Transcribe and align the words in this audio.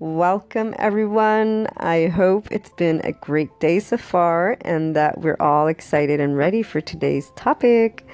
Welcome, 0.00 0.76
everyone. 0.78 1.66
I 1.76 2.06
hope 2.06 2.52
it's 2.52 2.70
been 2.70 3.00
a 3.02 3.10
great 3.10 3.58
day 3.58 3.80
so 3.80 3.96
far 3.96 4.56
and 4.60 4.94
that 4.94 5.18
we're 5.18 5.36
all 5.40 5.66
excited 5.66 6.20
and 6.20 6.36
ready 6.36 6.62
for 6.62 6.80
today's 6.80 7.32
topic, 7.34 8.06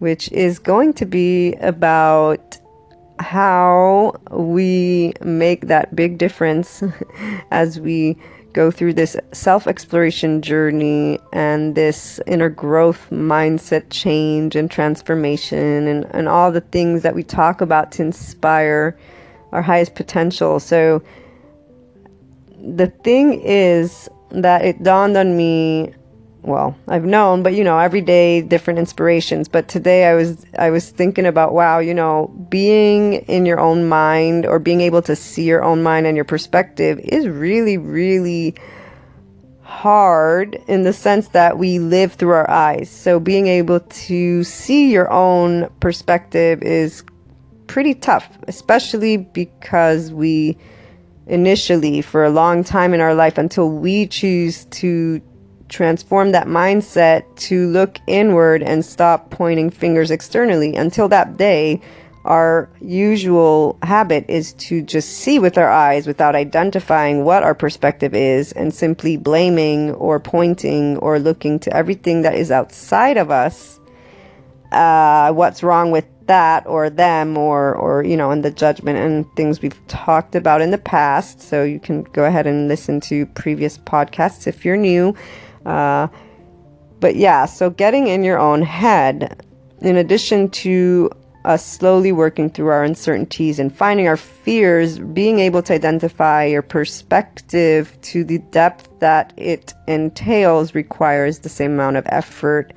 which 0.00 0.32
is 0.32 0.58
going 0.58 0.92
to 0.94 1.06
be 1.06 1.52
about 1.60 2.58
how 3.20 4.16
we 4.32 5.12
make 5.20 5.68
that 5.68 5.94
big 5.94 6.18
difference 6.18 6.82
as 7.52 7.78
we 7.78 8.16
go 8.52 8.72
through 8.72 8.94
this 8.94 9.16
self 9.30 9.68
exploration 9.68 10.42
journey 10.42 11.20
and 11.32 11.76
this 11.76 12.18
inner 12.26 12.48
growth 12.48 13.06
mindset 13.10 13.84
change 13.90 14.56
and 14.56 14.68
transformation 14.68 15.86
and, 15.86 16.06
and 16.06 16.28
all 16.28 16.50
the 16.50 16.60
things 16.60 17.02
that 17.02 17.14
we 17.14 17.22
talk 17.22 17.60
about 17.60 17.92
to 17.92 18.02
inspire 18.02 18.98
our 19.52 19.62
highest 19.62 19.94
potential. 19.94 20.60
So, 20.60 21.02
the 22.62 22.88
thing 22.88 23.40
is 23.42 24.08
that 24.30 24.64
it 24.64 24.82
dawned 24.82 25.16
on 25.16 25.36
me 25.36 25.92
well 26.42 26.74
i've 26.88 27.04
known 27.04 27.42
but 27.42 27.54
you 27.54 27.62
know 27.62 27.78
every 27.78 28.00
day 28.00 28.40
different 28.40 28.78
inspirations 28.78 29.46
but 29.48 29.68
today 29.68 30.06
i 30.06 30.14
was 30.14 30.46
i 30.58 30.70
was 30.70 30.90
thinking 30.90 31.26
about 31.26 31.52
wow 31.52 31.78
you 31.78 31.92
know 31.92 32.28
being 32.48 33.14
in 33.14 33.44
your 33.44 33.60
own 33.60 33.86
mind 33.88 34.46
or 34.46 34.58
being 34.58 34.80
able 34.80 35.02
to 35.02 35.14
see 35.14 35.44
your 35.44 35.62
own 35.62 35.82
mind 35.82 36.06
and 36.06 36.16
your 36.16 36.24
perspective 36.24 36.98
is 37.00 37.28
really 37.28 37.76
really 37.76 38.54
hard 39.62 40.58
in 40.66 40.82
the 40.82 40.92
sense 40.92 41.28
that 41.28 41.58
we 41.58 41.78
live 41.78 42.14
through 42.14 42.30
our 42.32 42.48
eyes 42.50 42.90
so 42.90 43.20
being 43.20 43.46
able 43.46 43.80
to 43.80 44.42
see 44.42 44.90
your 44.90 45.10
own 45.10 45.68
perspective 45.80 46.62
is 46.62 47.04
pretty 47.70 47.94
tough 47.94 48.28
especially 48.48 49.16
because 49.16 50.12
we 50.12 50.56
initially 51.28 52.02
for 52.02 52.24
a 52.24 52.30
long 52.30 52.64
time 52.64 52.92
in 52.92 53.00
our 53.00 53.14
life 53.14 53.38
until 53.38 53.70
we 53.70 54.08
choose 54.08 54.64
to 54.66 55.22
transform 55.68 56.32
that 56.32 56.48
mindset 56.48 57.22
to 57.36 57.68
look 57.68 58.00
inward 58.06 58.62
and 58.62 58.84
stop 58.84 59.30
pointing 59.30 59.70
fingers 59.70 60.10
externally. 60.10 60.74
Until 60.74 61.08
that 61.08 61.36
day, 61.36 61.80
our 62.24 62.68
usual 62.80 63.78
habit 63.82 64.24
is 64.28 64.52
to 64.54 64.82
just 64.82 65.08
see 65.08 65.38
with 65.38 65.56
our 65.56 65.70
eyes 65.70 66.06
without 66.06 66.34
identifying 66.34 67.24
what 67.24 67.42
our 67.42 67.54
perspective 67.54 68.14
is 68.14 68.52
and 68.52 68.74
simply 68.74 69.16
blaming 69.16 69.92
or 69.92 70.20
pointing 70.20 70.98
or 70.98 71.18
looking 71.18 71.58
to 71.60 71.74
everything 71.74 72.22
that 72.22 72.34
is 72.34 72.50
outside 72.50 73.16
of 73.16 73.30
us. 73.30 73.79
Uh, 74.72 75.32
what's 75.32 75.62
wrong 75.62 75.90
with 75.90 76.06
that 76.26 76.64
or 76.66 76.88
them 76.88 77.36
or 77.36 77.74
or 77.74 78.04
you 78.04 78.16
know 78.16 78.30
in 78.30 78.42
the 78.42 78.52
judgment 78.52 78.96
and 78.96 79.26
things 79.34 79.60
we've 79.60 79.80
talked 79.88 80.36
about 80.36 80.60
in 80.60 80.70
the 80.70 80.78
past. 80.78 81.40
So 81.40 81.64
you 81.64 81.80
can 81.80 82.04
go 82.04 82.24
ahead 82.24 82.46
and 82.46 82.68
listen 82.68 83.00
to 83.02 83.26
previous 83.26 83.78
podcasts 83.78 84.46
if 84.46 84.64
you're 84.64 84.76
new. 84.76 85.14
Uh, 85.66 86.06
but 87.00 87.16
yeah, 87.16 87.46
so 87.46 87.70
getting 87.70 88.06
in 88.06 88.22
your 88.22 88.38
own 88.38 88.62
head, 88.62 89.44
in 89.80 89.96
addition 89.96 90.50
to 90.50 91.10
us 91.44 91.64
slowly 91.64 92.12
working 92.12 92.50
through 92.50 92.68
our 92.68 92.84
uncertainties 92.84 93.58
and 93.58 93.74
finding 93.74 94.06
our 94.06 94.16
fears, 94.16 94.98
being 94.98 95.38
able 95.38 95.62
to 95.62 95.72
identify 95.72 96.44
your 96.44 96.62
perspective 96.62 97.96
to 98.02 98.22
the 98.24 98.38
depth 98.50 98.88
that 99.00 99.32
it 99.36 99.72
entails 99.88 100.74
requires 100.74 101.38
the 101.38 101.48
same 101.48 101.72
amount 101.72 101.96
of 101.96 102.06
effort, 102.10 102.72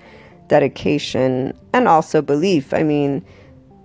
dedication, 0.54 1.52
and 1.74 1.88
also 1.88 2.22
belief. 2.22 2.76
I 2.76 2.84
mean, 2.84 3.26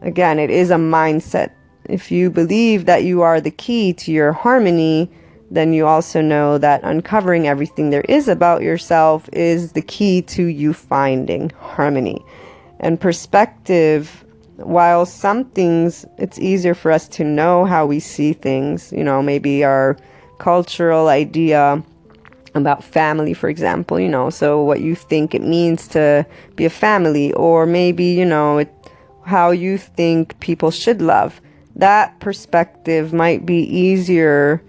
again, 0.02 0.38
it 0.38 0.50
is 0.50 0.70
a 0.70 0.76
mindset. 0.76 1.50
If 1.88 2.12
you 2.12 2.28
believe 2.28 2.84
that 2.84 3.04
you 3.04 3.22
are 3.22 3.40
the 3.40 3.50
key 3.50 3.94
to 3.94 4.12
your 4.12 4.32
harmony, 4.32 5.10
then 5.50 5.72
you 5.72 5.86
also 5.86 6.20
know 6.20 6.58
that 6.58 6.82
uncovering 6.84 7.48
everything 7.48 7.88
there 7.88 8.04
is 8.06 8.28
about 8.28 8.60
yourself 8.60 9.30
is 9.32 9.72
the 9.72 9.80
key 9.80 10.20
to 10.36 10.44
you 10.44 10.74
finding 10.74 11.48
harmony. 11.58 12.22
And 12.80 13.00
perspective, 13.00 14.22
while 14.56 15.06
some 15.06 15.46
things 15.46 16.04
it's 16.18 16.38
easier 16.38 16.74
for 16.74 16.92
us 16.92 17.08
to 17.16 17.24
know 17.24 17.64
how 17.64 17.86
we 17.86 17.98
see 17.98 18.34
things, 18.34 18.92
you 18.92 19.02
know, 19.02 19.22
maybe 19.22 19.64
our 19.64 19.96
cultural 20.38 21.08
idea 21.08 21.82
about 22.54 22.82
family, 22.82 23.34
for 23.34 23.48
example, 23.48 24.00
you 24.00 24.08
know, 24.08 24.30
so 24.30 24.62
what 24.62 24.80
you 24.80 24.94
think 24.94 25.34
it 25.34 25.42
means 25.42 25.88
to 25.88 26.26
be 26.56 26.64
a 26.64 26.70
family, 26.70 27.32
or 27.34 27.66
maybe, 27.66 28.04
you 28.04 28.24
know, 28.24 28.58
it, 28.58 28.72
how 29.24 29.50
you 29.50 29.78
think 29.78 30.38
people 30.40 30.70
should 30.70 31.02
love. 31.02 31.40
That 31.76 32.18
perspective 32.20 33.12
might 33.12 33.46
be 33.46 33.62
easier 33.62 34.62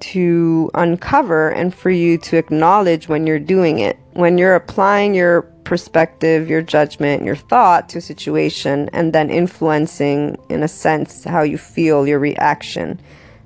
to 0.00 0.70
uncover 0.74 1.50
and 1.50 1.74
for 1.74 1.90
you 1.90 2.18
to 2.18 2.36
acknowledge 2.36 3.08
when 3.08 3.26
you're 3.26 3.38
doing 3.38 3.78
it. 3.78 3.98
When 4.12 4.38
you're 4.38 4.54
applying 4.54 5.14
your 5.14 5.42
perspective, 5.64 6.48
your 6.48 6.62
judgment, 6.62 7.24
your 7.24 7.36
thought 7.36 7.88
to 7.90 7.98
a 7.98 8.02
situation, 8.02 8.90
and 8.92 9.12
then 9.12 9.30
influencing, 9.30 10.36
in 10.48 10.62
a 10.62 10.68
sense, 10.68 11.24
how 11.24 11.42
you 11.42 11.58
feel, 11.58 12.06
your 12.06 12.18
reaction. 12.18 13.00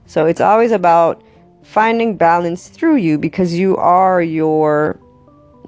So 0.07 0.27
it's 0.27 0.41
always 0.41 0.73
about 0.73 1.23
finding 1.69 2.17
balance 2.17 2.69
through 2.69 2.97
you 2.97 3.19
because 3.19 3.55
you 3.55 3.77
are 3.77 4.23
your 4.23 4.99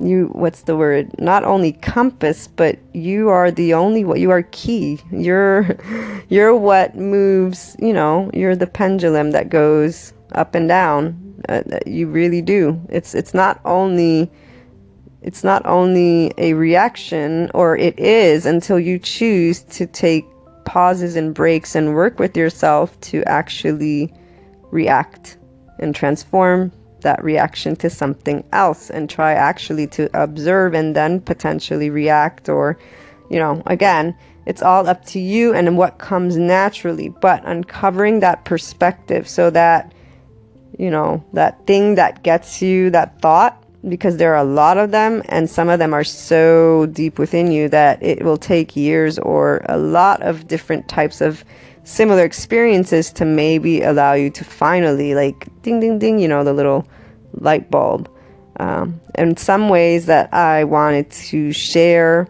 you 0.01 0.29
what's 0.33 0.63
the 0.63 0.75
word 0.75 1.11
not 1.21 1.45
only 1.45 1.73
compass 1.73 2.49
but 2.49 2.79
you 2.95 3.29
are 3.29 3.51
the 3.51 3.75
only 3.75 4.03
what 4.03 4.19
you 4.19 4.31
are 4.31 4.45
key 4.45 4.99
you're 5.13 5.77
you're 6.31 6.57
what 6.57 6.97
moves 6.97 7.77
you 7.79 7.93
know 7.93 8.31
you're 8.33 8.57
the 8.57 8.67
pendulum 8.67 9.31
that 9.33 9.51
goes 9.51 10.15
up 10.33 10.55
and 10.55 10.69
down. 10.69 11.17
Uh, 11.49 11.63
you 11.87 12.07
really 12.07 12.43
do. 12.43 12.81
It's 12.89 13.15
it's 13.15 13.35
not 13.35 13.61
only 13.65 14.31
it's 15.23 15.45
not 15.45 15.65
only 15.67 16.33
a 16.39 16.55
reaction 16.55 17.51
or 17.55 17.77
it 17.77 17.99
is 17.99 18.47
until 18.47 18.79
you 18.79 18.99
choose 18.99 19.63
to 19.63 19.87
take 19.87 20.25
pauses 20.65 21.17
and 21.17 21.35
breaks 21.35 21.75
and 21.75 21.95
work 21.95 22.19
with 22.19 22.37
yourself 22.37 22.99
to 23.01 23.23
actually 23.25 24.13
react 24.71 25.37
and 25.81 25.95
transform 25.95 26.73
that 27.01 27.23
reaction 27.25 27.75
to 27.77 27.91
something 27.91 28.45
else 28.53 28.91
and 28.91 29.09
try 29.09 29.33
actually 29.33 29.87
to 29.87 30.09
observe 30.21 30.75
and 30.75 30.95
then 30.95 31.21
potentially 31.21 31.91
react 31.91 32.49
or 32.49 32.79
you 33.31 33.39
know 33.39 33.63
again 33.67 34.15
it's 34.47 34.63
all 34.63 34.87
up 34.89 35.05
to 35.05 35.19
you 35.19 35.55
and 35.55 35.79
what 35.79 35.99
comes 35.99 36.37
naturally 36.37 37.09
but 37.09 37.43
uncovering 37.47 38.21
that 38.21 38.45
perspective 38.45 39.27
so 39.27 39.49
that 39.51 39.93
you 40.81 40.91
know, 40.91 41.23
that 41.35 41.67
thing 41.67 41.97
that 41.97 42.23
gets 42.23 42.63
you 42.63 42.89
that 42.91 43.21
thought 43.21 43.63
because 43.87 44.17
there 44.17 44.35
are 44.35 44.43
a 44.43 44.45
lot 44.45 44.79
of 44.79 44.91
them 44.91 45.23
and 45.27 45.49
some 45.49 45.69
of 45.69 45.79
them 45.79 45.93
are 45.93 46.05
so 46.05 46.87
deep 46.87 47.19
within 47.19 47.53
you 47.53 47.69
that 47.69 48.03
it 48.03 48.23
will 48.23 48.39
take 48.39 48.77
years 48.77 49.19
or 49.19 49.61
a 49.69 49.77
lot 49.77 50.23
of 50.23 50.49
different 50.49 50.89
types 50.89 51.21
of 51.21 51.45
similar 51.91 52.25
experiences 52.25 53.13
to 53.13 53.25
maybe 53.25 53.83
allow 53.83 54.13
you 54.13 54.31
to 54.31 54.45
finally 54.45 55.15
like 55.15 55.49
ding 55.63 55.81
ding 55.81 55.99
ding 55.99 56.19
you 56.19 56.29
know 56.29 56.45
the 56.45 56.53
little 56.53 56.87
light 57.35 57.71
bulb 57.71 58.09
um, 58.59 59.01
and 59.17 59.39
some 59.39 59.69
ways 59.69 60.07
that 60.07 60.33
i 60.33 60.65
wanted 60.65 61.11
to 61.11 61.53
share 61.53 62.29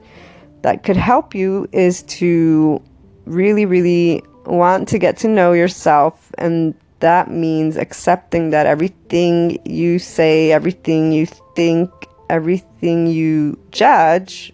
that 0.62 0.82
could 0.82 0.96
help 0.96 1.34
you 1.34 1.68
is 1.72 2.02
to 2.04 2.80
really 3.26 3.66
really 3.66 4.22
want 4.46 4.88
to 4.88 4.98
get 4.98 5.16
to 5.16 5.28
know 5.28 5.52
yourself 5.52 6.32
and 6.38 6.74
that 7.00 7.30
means 7.30 7.76
accepting 7.76 8.50
that 8.50 8.66
everything 8.66 9.58
you 9.64 9.98
say, 9.98 10.52
everything 10.52 11.12
you 11.12 11.26
think, 11.56 11.90
everything 12.28 13.06
you 13.06 13.58
judge 13.70 14.52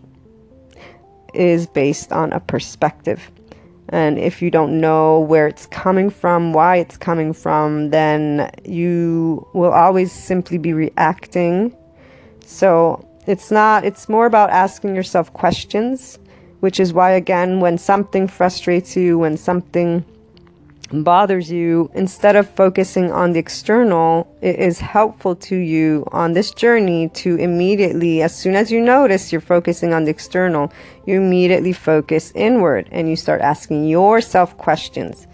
is 1.35 1.67
based 1.67 2.13
on 2.13 2.33
a 2.33 2.41
perspective. 2.41 3.31
And 3.91 4.19
if 4.19 4.43
you 4.43 4.51
don't 4.51 4.81
know 4.81 5.21
where 5.21 5.47
it's 5.47 5.67
coming 5.67 6.11
from, 6.11 6.53
why 6.53 6.77
it's 6.77 6.97
coming 6.97 7.33
from, 7.33 7.91
then 7.91 8.51
you 8.65 9.47
will 9.53 9.73
always 9.73 10.11
simply 10.11 10.59
be 10.59 10.73
reacting. 10.73 11.77
So 12.45 13.07
it's 13.27 13.51
not, 13.51 13.85
it's 13.85 14.09
more 14.09 14.27
about 14.27 14.51
asking 14.51 14.97
yourself 14.97 15.33
questions, 15.33 16.19
which 16.61 16.81
is 16.81 16.93
why, 16.93 17.13
again, 17.13 17.61
when 17.61 17.79
something 17.79 18.27
frustrates 18.27 18.97
you, 18.97 19.19
when 19.19 19.37
something 19.37 20.05
bothers 20.93 21.51
you, 21.51 21.91
instead 21.95 22.37
of 22.37 22.49
focusing 22.49 23.11
on 23.11 23.33
the 23.33 23.39
external, 23.39 24.27
it 24.41 24.59
is 24.59 24.79
helpful 24.79 25.35
to 25.37 25.57
you 25.57 26.07
on 26.13 26.33
this 26.33 26.51
journey 26.51 27.09
to 27.11 27.37
immediately, 27.37 28.23
as 28.23 28.35
soon 28.35 28.55
as 28.55 28.71
you 28.71 28.81
notice 28.81 29.33
you're 29.33 29.41
focusing 29.41 29.93
on 29.93 30.05
the 30.05 30.11
external, 30.11 30.73
you 31.07 31.21
immediately 31.21 31.73
focus 31.73 32.33
inward 32.35 32.89
and 32.93 33.09
you 33.09 33.17
start 33.17 33.41
asking 33.41 33.87
yourself 33.89 34.57
questions. 34.59 35.27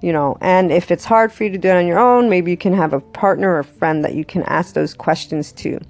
You 0.00 0.12
know, 0.12 0.38
and 0.40 0.70
if 0.70 0.90
it's 0.90 1.04
hard 1.04 1.32
for 1.32 1.44
you 1.44 1.50
to 1.50 1.58
do 1.58 1.68
it 1.68 1.76
on 1.76 1.86
your 1.86 1.98
own, 1.98 2.28
maybe 2.28 2.50
you 2.50 2.56
can 2.56 2.72
have 2.72 2.92
a 2.92 3.00
partner 3.00 3.56
or 3.56 3.64
friend 3.64 4.04
that 4.04 4.14
you 4.14 4.24
can 4.24 4.42
ask 4.44 4.74
those 4.74 4.94
questions 4.94 5.52
to. 5.52 5.80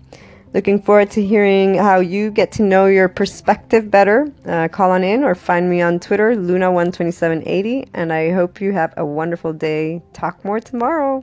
Looking 0.54 0.80
forward 0.80 1.10
to 1.12 1.24
hearing 1.24 1.74
how 1.74 2.00
you 2.00 2.30
get 2.30 2.52
to 2.52 2.62
know 2.62 2.86
your 2.86 3.08
perspective 3.08 3.90
better. 3.90 4.32
Uh, 4.46 4.68
call 4.68 4.92
on 4.92 5.04
in 5.04 5.22
or 5.22 5.34
find 5.34 5.68
me 5.68 5.82
on 5.82 6.00
Twitter, 6.00 6.34
Luna12780. 6.34 7.90
And 7.92 8.12
I 8.12 8.32
hope 8.32 8.60
you 8.60 8.72
have 8.72 8.94
a 8.96 9.04
wonderful 9.04 9.52
day. 9.52 10.02
Talk 10.14 10.44
more 10.44 10.58
tomorrow. 10.58 11.22